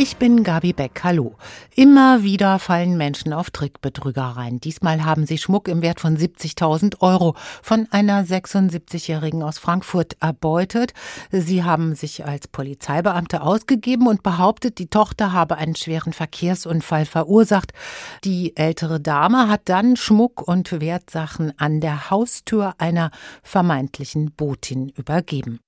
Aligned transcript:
Ich 0.00 0.16
bin 0.16 0.44
Gabi 0.44 0.72
Beck. 0.72 1.00
Hallo. 1.02 1.34
Immer 1.74 2.22
wieder 2.22 2.60
fallen 2.60 2.96
Menschen 2.96 3.32
auf 3.32 3.50
Trickbetrügereien. 3.50 4.60
Diesmal 4.60 5.04
haben 5.04 5.26
sie 5.26 5.38
Schmuck 5.38 5.66
im 5.66 5.82
Wert 5.82 5.98
von 5.98 6.16
70.000 6.16 7.00
Euro 7.00 7.34
von 7.64 7.88
einer 7.90 8.22
76-Jährigen 8.22 9.42
aus 9.42 9.58
Frankfurt 9.58 10.16
erbeutet. 10.20 10.92
Sie 11.32 11.64
haben 11.64 11.96
sich 11.96 12.24
als 12.24 12.46
Polizeibeamte 12.46 13.42
ausgegeben 13.42 14.06
und 14.06 14.22
behauptet, 14.22 14.78
die 14.78 14.86
Tochter 14.86 15.32
habe 15.32 15.56
einen 15.56 15.74
schweren 15.74 16.12
Verkehrsunfall 16.12 17.04
verursacht. 17.04 17.72
Die 18.22 18.56
ältere 18.56 19.00
Dame 19.00 19.48
hat 19.48 19.62
dann 19.64 19.96
Schmuck 19.96 20.46
und 20.46 20.80
Wertsachen 20.80 21.52
an 21.58 21.80
der 21.80 22.08
Haustür 22.08 22.76
einer 22.78 23.10
vermeintlichen 23.42 24.30
Botin 24.30 24.90
übergeben. 24.90 25.58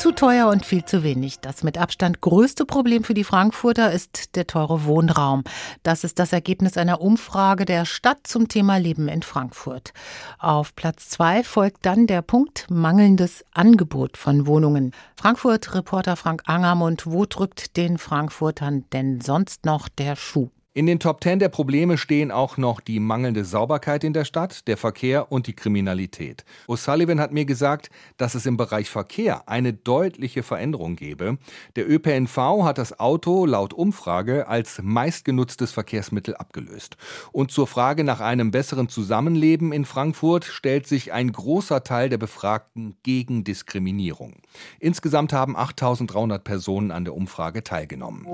Zu 0.00 0.12
teuer 0.12 0.48
und 0.48 0.64
viel 0.64 0.82
zu 0.82 1.02
wenig. 1.02 1.40
Das 1.40 1.62
mit 1.62 1.76
Abstand 1.76 2.22
größte 2.22 2.64
Problem 2.64 3.04
für 3.04 3.12
die 3.12 3.22
Frankfurter 3.22 3.92
ist 3.92 4.34
der 4.34 4.46
teure 4.46 4.86
Wohnraum. 4.86 5.44
Das 5.82 6.04
ist 6.04 6.18
das 6.18 6.32
Ergebnis 6.32 6.78
einer 6.78 7.02
Umfrage 7.02 7.66
der 7.66 7.84
Stadt 7.84 8.20
zum 8.26 8.48
Thema 8.48 8.78
Leben 8.78 9.08
in 9.08 9.20
Frankfurt. 9.20 9.92
Auf 10.38 10.74
Platz 10.74 11.10
zwei 11.10 11.44
folgt 11.44 11.84
dann 11.84 12.06
der 12.06 12.22
Punkt 12.22 12.66
mangelndes 12.70 13.44
Angebot 13.52 14.16
von 14.16 14.46
Wohnungen. 14.46 14.92
Frankfurt-Reporter 15.16 16.16
Frank 16.16 16.44
Angermund, 16.46 17.04
wo 17.04 17.26
drückt 17.26 17.76
den 17.76 17.98
Frankfurtern 17.98 18.86
denn 18.94 19.20
sonst 19.20 19.66
noch 19.66 19.90
der 19.90 20.16
Schuh? 20.16 20.48
In 20.72 20.86
den 20.86 21.00
Top 21.00 21.20
Ten 21.20 21.40
der 21.40 21.48
Probleme 21.48 21.98
stehen 21.98 22.30
auch 22.30 22.56
noch 22.56 22.80
die 22.80 23.00
mangelnde 23.00 23.44
Sauberkeit 23.44 24.04
in 24.04 24.12
der 24.12 24.24
Stadt, 24.24 24.68
der 24.68 24.76
Verkehr 24.76 25.32
und 25.32 25.48
die 25.48 25.52
Kriminalität. 25.52 26.44
O'Sullivan 26.68 27.18
hat 27.18 27.32
mir 27.32 27.44
gesagt, 27.44 27.90
dass 28.18 28.36
es 28.36 28.46
im 28.46 28.56
Bereich 28.56 28.88
Verkehr 28.88 29.48
eine 29.48 29.72
deutliche 29.72 30.44
Veränderung 30.44 30.94
gebe. 30.94 31.38
Der 31.74 31.90
ÖPNV 31.90 32.62
hat 32.62 32.78
das 32.78 33.00
Auto 33.00 33.46
laut 33.46 33.74
Umfrage 33.74 34.46
als 34.46 34.80
meistgenutztes 34.80 35.72
Verkehrsmittel 35.72 36.36
abgelöst. 36.36 36.96
Und 37.32 37.50
zur 37.50 37.66
Frage 37.66 38.04
nach 38.04 38.20
einem 38.20 38.52
besseren 38.52 38.88
Zusammenleben 38.88 39.72
in 39.72 39.84
Frankfurt 39.84 40.44
stellt 40.44 40.86
sich 40.86 41.12
ein 41.12 41.32
großer 41.32 41.82
Teil 41.82 42.10
der 42.10 42.18
Befragten 42.18 42.94
gegen 43.02 43.42
Diskriminierung. 43.42 44.34
Insgesamt 44.78 45.32
haben 45.32 45.56
8300 45.56 46.44
Personen 46.44 46.92
an 46.92 47.04
der 47.04 47.16
Umfrage 47.16 47.64
teilgenommen. 47.64 48.24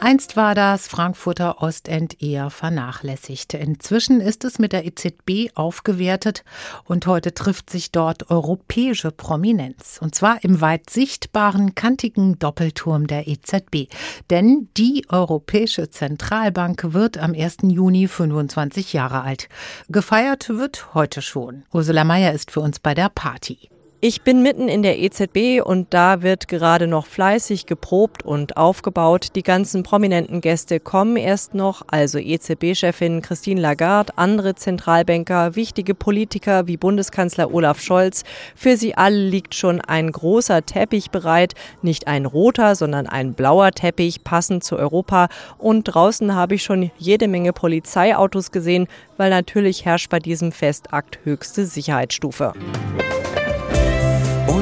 Einst 0.00 0.38
war 0.38 0.54
das 0.54 0.88
Frankfurter 0.88 1.65
Ostend 1.66 2.22
eher 2.22 2.50
vernachlässigt. 2.50 3.54
Inzwischen 3.54 4.20
ist 4.20 4.44
es 4.44 4.60
mit 4.60 4.72
der 4.72 4.86
EZB 4.86 5.50
aufgewertet 5.56 6.44
und 6.84 7.08
heute 7.08 7.34
trifft 7.34 7.70
sich 7.70 7.90
dort 7.90 8.30
europäische 8.30 9.10
Prominenz. 9.10 9.98
Und 10.00 10.14
zwar 10.14 10.44
im 10.44 10.60
weit 10.60 10.88
sichtbaren, 10.90 11.74
kantigen 11.74 12.38
Doppelturm 12.38 13.08
der 13.08 13.26
EZB. 13.26 13.88
Denn 14.30 14.68
die 14.76 15.06
Europäische 15.08 15.90
Zentralbank 15.90 16.92
wird 16.92 17.18
am 17.18 17.34
1. 17.34 17.56
Juni 17.64 18.06
25 18.06 18.92
Jahre 18.92 19.22
alt. 19.22 19.48
Gefeiert 19.88 20.48
wird 20.50 20.94
heute 20.94 21.20
schon. 21.20 21.64
Ursula 21.72 22.04
Mayer 22.04 22.32
ist 22.32 22.52
für 22.52 22.60
uns 22.60 22.78
bei 22.78 22.94
der 22.94 23.08
Party. 23.08 23.70
Ich 24.08 24.22
bin 24.22 24.40
mitten 24.40 24.68
in 24.68 24.84
der 24.84 25.00
EZB 25.00 25.60
und 25.60 25.92
da 25.92 26.22
wird 26.22 26.46
gerade 26.46 26.86
noch 26.86 27.06
fleißig 27.06 27.66
geprobt 27.66 28.22
und 28.22 28.56
aufgebaut. 28.56 29.30
Die 29.34 29.42
ganzen 29.42 29.82
prominenten 29.82 30.40
Gäste 30.40 30.78
kommen 30.78 31.16
erst 31.16 31.54
noch, 31.54 31.82
also 31.88 32.20
EZB-Chefin 32.20 33.20
Christine 33.20 33.60
Lagarde, 33.60 34.12
andere 34.14 34.54
Zentralbanker, 34.54 35.56
wichtige 35.56 35.96
Politiker 35.96 36.68
wie 36.68 36.76
Bundeskanzler 36.76 37.52
Olaf 37.52 37.80
Scholz. 37.80 38.22
Für 38.54 38.76
sie 38.76 38.94
alle 38.94 39.18
liegt 39.18 39.56
schon 39.56 39.80
ein 39.80 40.12
großer 40.12 40.64
Teppich 40.64 41.10
bereit, 41.10 41.54
nicht 41.82 42.06
ein 42.06 42.26
roter, 42.26 42.76
sondern 42.76 43.08
ein 43.08 43.34
blauer 43.34 43.72
Teppich, 43.72 44.22
passend 44.22 44.62
zu 44.62 44.76
Europa. 44.76 45.26
Und 45.58 45.82
draußen 45.82 46.32
habe 46.32 46.54
ich 46.54 46.62
schon 46.62 46.92
jede 46.96 47.26
Menge 47.26 47.52
Polizeiautos 47.52 48.52
gesehen, 48.52 48.86
weil 49.16 49.30
natürlich 49.30 49.84
herrscht 49.84 50.10
bei 50.10 50.20
diesem 50.20 50.52
Festakt 50.52 51.18
höchste 51.24 51.66
Sicherheitsstufe. 51.66 52.52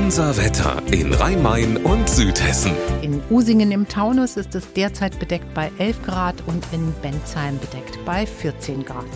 Unser 0.05 0.37
Wetter 0.37 0.83
in 0.91 1.15
Rhein-Main 1.15 1.79
und 1.79 2.11
Südhessen. 2.11 2.73
In 3.01 3.23
Usingen 3.31 3.73
im 3.73 3.89
Taunus 3.89 4.37
ist 4.37 4.55
es 4.55 4.71
derzeit 4.75 5.19
bedeckt 5.19 5.55
bei 5.55 5.73
11 5.79 6.03
Grad 6.03 6.35
und 6.45 6.63
in 6.73 6.93
Bensheim 7.01 7.59
bedeckt 7.59 7.99
bei 8.05 8.27
14 8.27 8.85
Grad. 8.85 9.07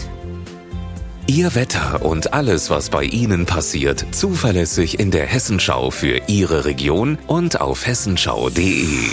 Ihr 1.27 1.55
Wetter 1.55 2.03
und 2.03 2.33
alles, 2.33 2.71
was 2.71 2.89
bei 2.89 3.05
Ihnen 3.05 3.45
passiert, 3.45 4.03
zuverlässig 4.13 4.99
in 4.99 5.11
der 5.11 5.27
Hessenschau 5.27 5.91
für 5.91 6.23
Ihre 6.27 6.65
Region 6.65 7.19
und 7.27 7.61
auf 7.61 7.87
hessenschau.de. 7.87 9.11